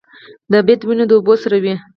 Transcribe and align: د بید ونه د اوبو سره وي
د 0.51 0.53
بید 0.65 0.81
ونه 0.85 1.05
د 1.07 1.11
اوبو 1.17 1.33
سره 1.43 1.57
وي 1.63 1.73